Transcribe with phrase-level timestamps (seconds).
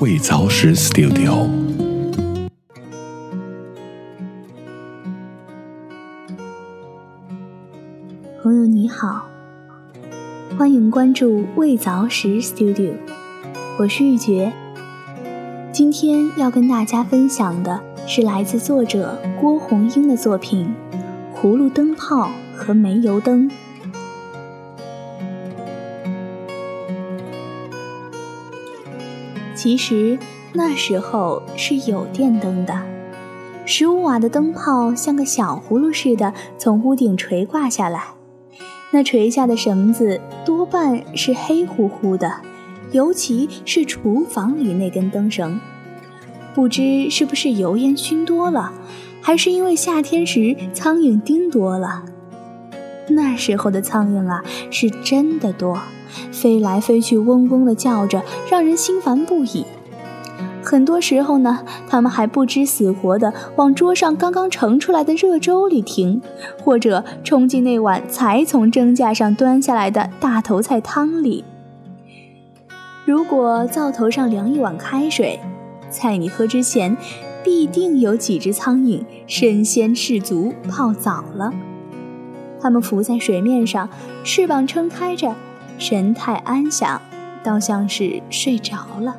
[0.00, 1.46] 未凿石 Studio。
[8.42, 9.26] 朋友你好，
[10.56, 12.94] 欢迎关注未凿石 Studio，
[13.78, 14.50] 我是玉珏。
[15.70, 20.74] 今天要跟大家分享的是来自作者郭红英的作品
[21.38, 23.50] 《葫芦灯泡和煤油灯》。
[29.64, 30.18] 其实
[30.52, 32.82] 那时候是有电灯的，
[33.64, 38.08] 十五瓦的灯泡像个小葫芦似的从屋顶垂挂下来，
[38.90, 42.42] 那垂下的绳子多半是黑乎乎的，
[42.92, 45.58] 尤其是厨房里那根灯绳，
[46.54, 48.70] 不知是不是油烟熏多了，
[49.22, 52.04] 还是因为夏天时苍蝇叮多了。
[53.08, 55.80] 那时候的苍蝇啊，是真的多。
[56.44, 59.64] 飞来飞去，嗡嗡地叫着，让人心烦不已。
[60.62, 66.20] 很多时候呢，他们还不知死活地往桌上刚刚盛出来的热粥里停，
[66.62, 71.44] 或者冲进那碗才从蒸架上端下来的大头菜汤里。
[73.06, 75.40] 如果灶头上凉一碗开水，
[75.88, 76.94] 在你喝之前，
[77.42, 81.54] 必定有几只苍蝇身先士卒泡澡了。
[82.60, 83.88] 它们浮在水面上，
[84.22, 85.34] 翅膀撑开着。
[85.78, 87.00] 神态安详，
[87.42, 89.16] 倒像是睡着了。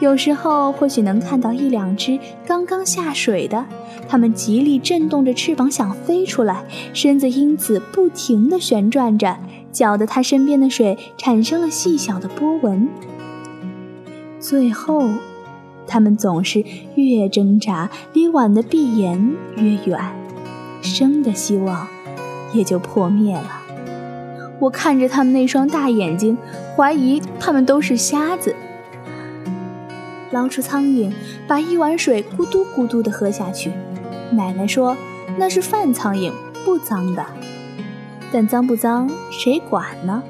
[0.00, 3.66] 有时候或许能看到一两只刚刚下水的，
[4.08, 9.36] 它们极力震动着翅膀想飞出来，身子因此不停地旋转着，
[9.70, 12.88] 搅得它身边的水产生了细小的波纹。
[14.38, 15.06] 最后，
[15.86, 20.00] 它们总是越挣扎，离碗的闭眼越远，
[20.80, 21.86] 生的希望
[22.54, 23.59] 也就破灭了。
[24.60, 26.36] 我看着他们那双大眼睛，
[26.76, 28.54] 怀疑他们都是瞎子。
[30.30, 31.12] 捞出苍蝇，
[31.48, 33.72] 把一碗水咕嘟咕嘟地喝下去。
[34.30, 34.96] 奶奶说
[35.36, 36.30] 那是饭苍蝇，
[36.64, 37.26] 不脏的。
[38.30, 40.22] 但脏不脏，谁管呢？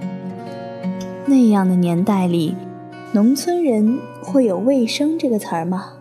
[1.27, 2.57] 那样的年代里，
[3.13, 5.95] 农村人会有卫生这个词儿吗？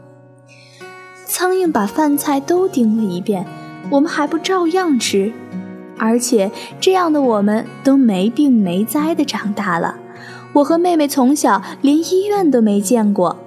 [1.26, 3.46] 苍蝇把饭菜都叮了一遍，
[3.90, 5.34] 我们还不照样吃？
[6.00, 6.50] 而且
[6.80, 10.00] 这样的我们都没病没灾的长大了，
[10.54, 13.38] 我和妹妹从小连医院都没见过。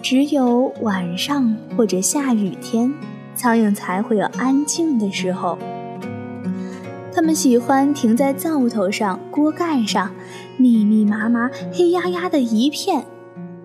[0.00, 2.94] 只有晚上或者下雨天，
[3.34, 5.58] 苍蝇才会有安静的时候。
[7.14, 10.12] 它们喜欢停在灶头上、锅盖上，
[10.56, 13.04] 密密麻麻、黑压压的一片。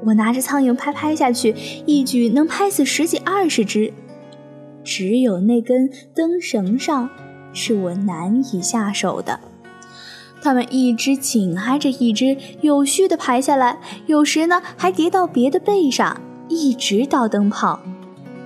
[0.03, 1.55] 我拿着苍蝇拍拍下去，
[1.85, 3.93] 一举能拍死十几二十只。
[4.83, 7.09] 只有那根灯绳上。
[7.53, 9.39] 是我难以下手的。
[10.41, 17.79] 它们一只紧挨着一只，有序地排下来，有时呢还叠到别的背上，一直到灯泡。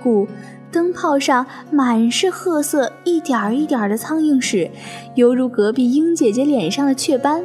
[0.02, 0.26] 故
[0.72, 4.70] 灯泡上满是褐色，一点儿一点儿的苍蝇屎，
[5.14, 7.44] 犹如隔壁英姐姐脸上的雀斑。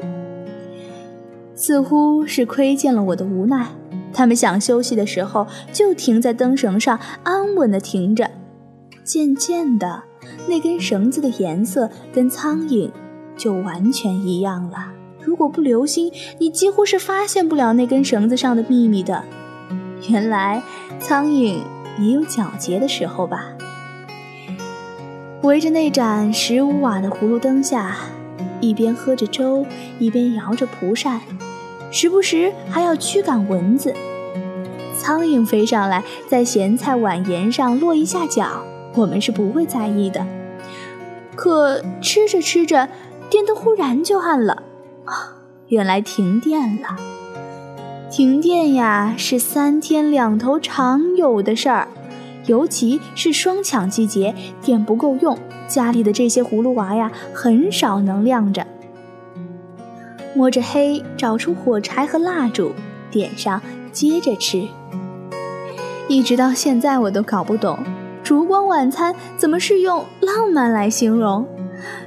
[1.54, 3.68] 似乎是窥见了我的无奈，
[4.14, 8.32] 它们想休息的时候，就停在灯绳上，安稳地停着。
[9.04, 10.04] 渐渐的。
[10.48, 12.90] 那根绳子的颜色跟苍蝇
[13.36, 14.94] 就完全一样了。
[15.22, 19.24] 如果不留心，你几乎是发现不了那根绳子上的秘密的。
[20.10, 20.64] 原来，
[21.00, 21.60] 苍蝇
[22.00, 23.54] 也有皎洁的时候吧。
[25.44, 27.98] 围着那盏十五瓦的葫芦灯下，
[28.60, 29.66] 一边喝着粥，
[30.00, 31.22] 一边摇着蒲扇，
[31.92, 33.94] 时不时还要驱赶蚊子。
[34.98, 38.66] 苍蝇飞上来，在咸菜碗沿上落一下脚。
[38.98, 40.26] 我们是不会在意的，
[41.36, 42.90] 可吃着吃着，
[43.30, 44.64] 电灯忽然就暗了。
[45.06, 45.38] 啊，
[45.68, 46.98] 原来停电了！
[48.10, 51.88] 停电呀，是三天两头常有的事儿，
[52.48, 55.38] 尤其是双抢季节，电不够用，
[55.68, 58.66] 家里的这些葫芦娃呀，很少能亮着。
[60.34, 62.72] 摸着黑找出火柴和蜡烛，
[63.12, 64.68] 点上，接着吃。
[66.08, 67.78] 一直到现在，我都搞不懂。
[68.28, 71.48] 烛光晚餐怎么是用浪漫来形容？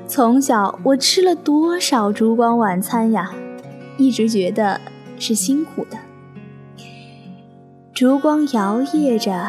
[0.07, 3.31] 从小我吃了多少烛光晚餐呀，
[3.97, 4.79] 一直觉得
[5.19, 5.97] 是辛苦的。
[7.95, 9.49] 烛光摇曳着，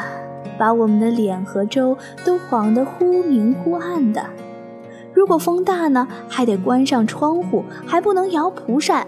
[0.58, 4.28] 把我们的脸和粥都晃得忽明忽暗的。
[5.14, 9.06] 如果风大呢，还得关上窗户，还不能摇蒲扇。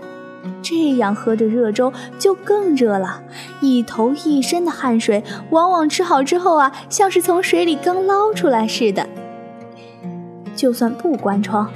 [0.74, 3.22] 这样喝着热粥就更热了，
[3.62, 9.08] 一头一身的汗水，往往吃好之后啊，像是从水里刚捞出来似的。
[10.56, 11.70] 就算不关窗，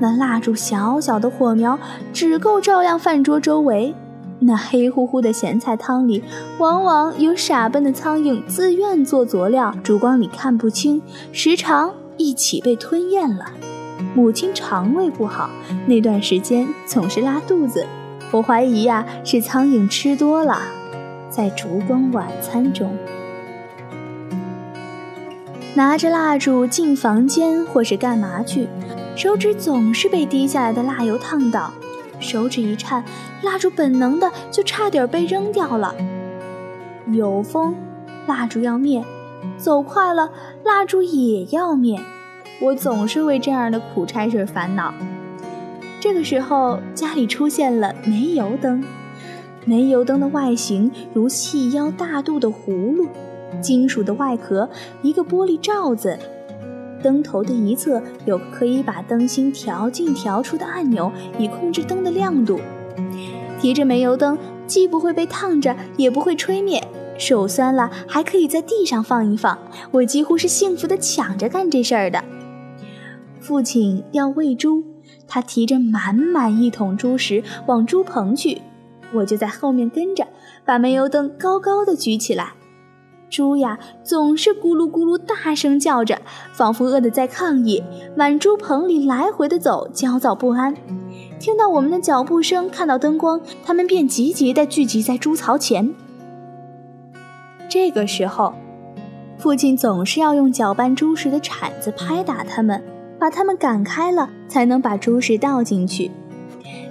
[0.00, 1.78] 那蜡烛小小的火苗
[2.12, 3.94] 只够照亮饭桌周围，
[4.40, 6.22] 那黑乎乎的咸菜汤里，
[6.58, 11.00] 往往有傻笨的苍蝇自愿做佐料，烛光里看不清，
[11.32, 13.46] 时常一起被吞咽了。
[14.14, 15.48] 母亲肠胃不好，
[15.86, 17.86] 那段时间总是拉肚子。
[18.32, 20.62] 我怀疑呀，是苍蝇吃多了。
[21.28, 22.96] 在烛光晚餐中，
[25.74, 28.68] 拿着蜡烛进房间或是干嘛去，
[29.14, 31.72] 手指总是被滴下来的蜡油烫到。
[32.20, 33.04] 手指一颤，
[33.42, 35.94] 蜡烛本能的就差点被扔掉了。
[37.08, 37.74] 有风，
[38.26, 39.02] 蜡烛要灭；
[39.58, 40.30] 走快了，
[40.64, 42.00] 蜡烛也要灭。
[42.60, 44.94] 我总是为这样的苦差事烦恼。
[46.02, 48.82] 这个时候，家里出现了煤油灯。
[49.64, 53.06] 煤油灯的外形如细腰大肚的葫芦，
[53.60, 54.68] 金属的外壳，
[55.02, 56.18] 一个玻璃罩子。
[57.04, 62.58] 灯头的一侧有可以把灯芯调进调出的按钮，以控制灯的亮度。
[63.60, 66.82] 提着煤油灯，既不会被烫着，也不会吹灭。
[67.16, 69.56] 手酸了，还可以在地上放一放。
[69.92, 72.24] 我几乎是幸福的抢着干这事儿的。
[73.38, 74.82] 父亲要喂猪，
[75.26, 78.60] 他提着满满一桶猪食往猪棚去，
[79.14, 80.26] 我就在后面跟着，
[80.64, 82.52] 把煤油灯高高的举起来。
[83.30, 86.20] 猪呀，总是咕噜咕噜大声叫着，
[86.52, 87.82] 仿佛饿得在抗议，
[88.14, 90.74] 满猪棚里来回的走，焦躁不安。
[91.40, 95.94] 听到我们的脚步声，看到灯光，它们便急急地聚集在猪槽前。
[97.70, 98.52] 这个时候，
[99.38, 102.84] 父亲总是要用搅拌猪食的铲子拍打它们，
[103.22, 106.10] 把它们赶开了，才能把猪食倒进去。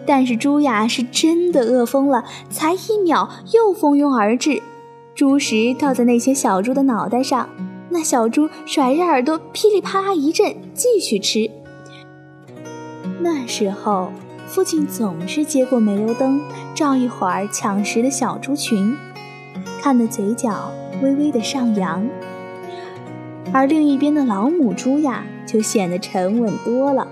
[0.06, 4.64] 但是猪呀，是真的饿疯了，才一秒又蜂拥而至。
[5.14, 7.50] 猪食倒在那些小猪的脑袋上，
[7.90, 11.52] 那小猪甩着耳朵，噼里啪啦一阵，继续吃。
[13.20, 14.14] 那时候，
[14.48, 16.40] 父亲总是接过煤油灯，
[16.74, 18.96] 照一会儿抢食的小猪群，
[19.82, 20.72] 看得嘴角
[21.04, 22.08] 微微的上扬。
[23.52, 27.08] 而另一边的老母猪呀，就显得沉稳多了。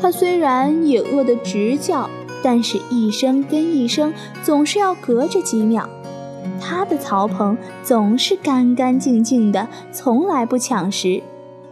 [0.00, 2.10] 它虽然也饿得直叫，
[2.42, 4.12] 但是一声跟一声，
[4.42, 5.88] 总是要隔着几秒。
[6.60, 11.22] 他的槽棚总是干干净净的，从来不抢食，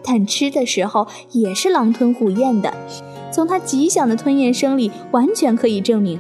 [0.03, 2.73] 但吃的时候也是狼吞虎咽的。
[3.31, 6.19] 从他极响的吞咽声里，完全可以证明。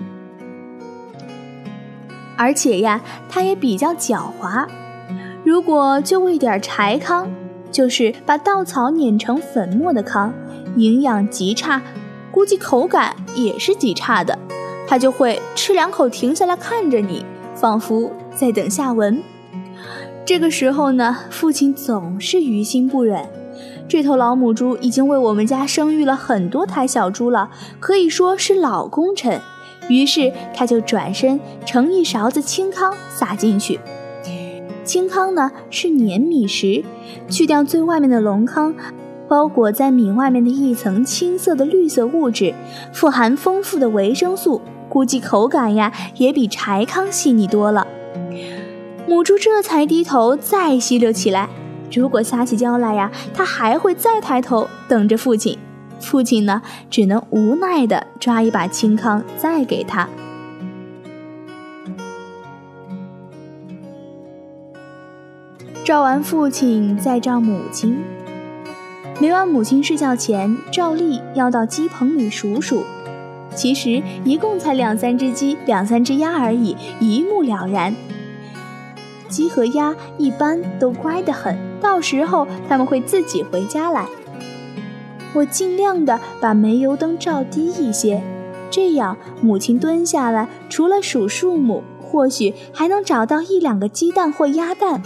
[2.37, 4.67] 而且呀，他也比较狡猾。
[5.45, 7.29] 如果就喂点柴糠，
[7.73, 10.33] 就是把稻草碾成粉末的糠，
[10.77, 11.83] 营养极差，
[12.31, 14.39] 估计口感也是极差的。
[14.87, 17.25] 他就会吃两口，停下来看着你。
[17.55, 19.23] 仿佛在等下文。
[20.25, 23.27] 这个时候呢，父亲总是于心不忍。
[23.87, 29.41] 这头老母猪已经为我们家生育了很多台小猪了，可以说是老功臣。
[29.89, 33.79] 于是他就转身盛一勺子清糠撒进去。
[34.85, 36.85] 清糠呢是碾米时
[37.29, 38.75] 去掉最外面的龙糠，
[39.29, 42.55] 包裹在米外面的一层青色的绿色物质，
[42.93, 44.61] 富含丰富的维生素。
[44.89, 47.87] 估计口感呀，也比柴糠细腻多了。
[49.07, 51.49] 母猪这才低头再吸溜起来。
[51.91, 55.59] 如果撒起娇来呀，它还会再抬头等着父亲。
[55.99, 60.09] 父亲呢，只能无奈地抓一把清糠再给他。
[65.85, 68.05] 照完父亲，再照母亲。
[69.19, 72.85] 每晚母亲睡觉前，照例要到鸡棚里数数。
[73.57, 77.97] 其实一共才两三只鸡、两三只鸭而已，一目了然。
[79.29, 84.07] 鸡和鸭一般都乖得很，到时候他们会自己回家来。
[85.35, 88.23] 我尽量的把煤油灯照低一些，
[88.71, 95.03] 这样母亲蹲下来，除了数数目，或许还能找到一两个鸡蛋或鸭蛋。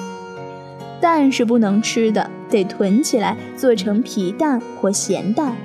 [1.07, 5.57] 蛋是不能吃的，得囤起来做成皮蛋或咸蛋。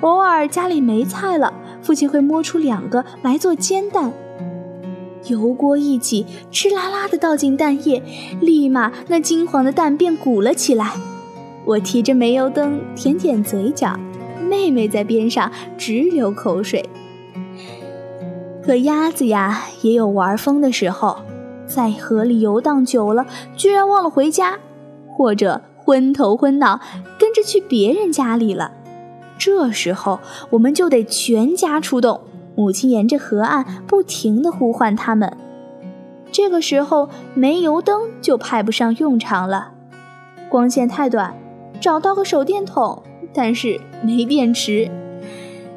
[0.00, 1.52] 偶尔家里没菜了。
[1.82, 4.12] 父亲会摸出两个来做煎蛋，
[5.24, 8.00] 油锅一起，哧啦啦的倒进蛋液，
[8.40, 10.92] 立马那金黄的蛋便鼓了起来。
[11.64, 13.98] 我提着煤油灯，舔舔嘴角，
[14.48, 16.88] 妹妹在边上直流口水。
[18.64, 21.18] 可鸭子呀，也有玩疯的时候，
[21.66, 23.26] 在河里游荡久了，
[23.56, 24.58] 居然忘了回家，
[25.16, 26.78] 或者昏头昏脑，
[27.18, 28.72] 跟着去别人家里了。
[29.38, 30.20] 这时候，
[30.50, 32.20] 我们就得全家出动。
[32.54, 35.34] 母亲沿着河岸不停地呼唤他们。
[36.30, 39.72] 这个时候，煤油灯就派不上用场了，
[40.50, 41.34] 光线太短，
[41.80, 44.90] 找到个手电筒，但是没电池。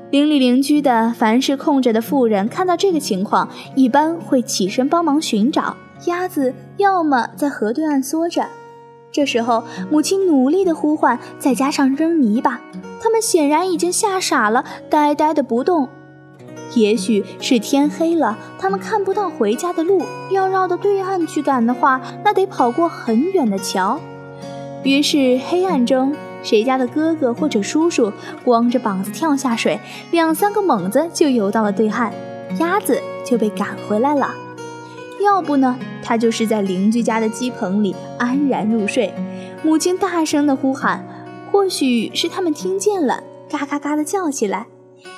[0.09, 5.77] 邻里邻居的凡是空着的妇人，看到这个情况，一般会起身帮忙寻找
[6.07, 8.47] 鸭子，要么在河对岸缩着。
[9.11, 12.61] 这时候，母亲努力的呼唤，再加上扔泥巴，
[13.01, 15.89] 他们显然已经吓傻了，呆呆的不动。
[16.75, 23.99] 也许是天黑了，他们看不到回家的路，要绕到对岸去赶的话，那得跑过很远的桥。
[24.83, 28.13] 于是黑暗中，谁家的哥哥或者叔叔
[28.45, 29.79] 光着膀子跳下水，
[30.11, 32.13] 两三个猛子就游到了对岸，
[32.59, 34.29] 鸭子就被赶回来了。
[35.23, 39.13] 要不呢，他就是在邻居家的鸡棚里安然入睡。
[39.63, 41.05] 母亲大声的呼喊，
[41.51, 44.67] 或许是他们听见了，嘎嘎嘎的叫起来。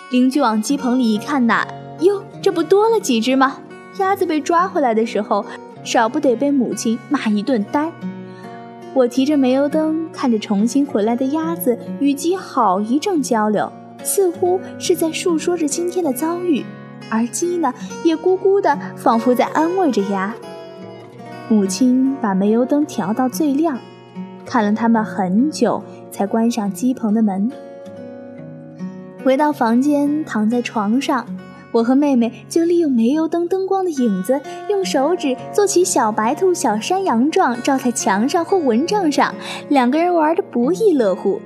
[0.09, 1.67] 邻居往鸡棚里一看呐，
[1.99, 3.57] 哟，这不多了几只吗？
[3.99, 5.45] 鸭子被抓回来的时候，
[5.83, 7.91] 少不得被母亲骂一顿呆。
[8.93, 13.71] 我提着煤油灯，看着重新回来的鸭子与鸡好一阵交流，
[14.03, 16.65] 似乎是在述说着今天的遭遇。
[17.11, 20.33] 而鸡呢，也咕咕的，仿佛在安慰着鸭。
[21.49, 23.77] 母亲把煤油灯调到最亮，
[24.45, 27.51] 看了他们很久，才关上鸡棚的门。
[29.23, 31.27] 回到房间，躺在床上，
[31.73, 34.39] 我和妹妹就利用煤油灯灯光的影子，
[34.69, 39.35] 用手指做起小白兔、小山羊状，照在墙上或蚊帐上，
[39.69, 41.41] 两个人玩得不亦乐乎。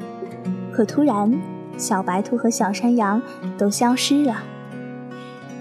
[0.71, 1.33] 可突然，
[1.77, 3.21] 小白兔和小山羊
[3.57, 4.43] 都消失了。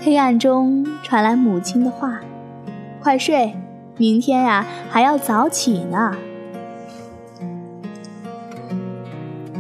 [0.05, 2.21] 黑暗中传来母亲的话
[3.01, 3.55] ：“快睡，
[3.97, 6.15] 明天呀还要早起呢。”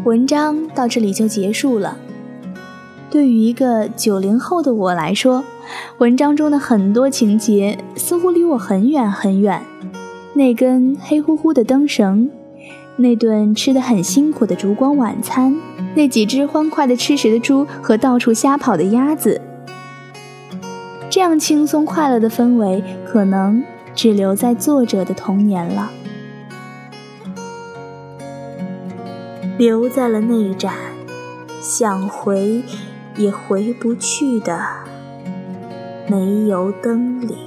[0.04, 1.96] 文章到这里就结束了。
[3.08, 5.42] 对于一个九零后的我来说，
[5.96, 9.62] 文章中的很多情节似乎离我很远很远。
[10.34, 12.28] 那根黑乎乎的灯绳，
[12.96, 15.56] 那顿吃得很辛苦的烛光晚餐，
[15.94, 19.40] 那几只欢快的吃食的猪和到处瞎跑的鸭子。
[21.24, 23.64] 这样轻松快乐的氛围，可能
[23.94, 25.90] 只留在作者的童年了，
[29.56, 30.74] 留在了那盏
[31.62, 32.62] 想回
[33.16, 34.66] 也回不去的
[36.10, 37.43] 煤油灯里。